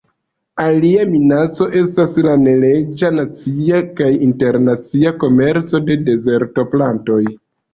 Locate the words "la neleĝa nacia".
2.27-3.83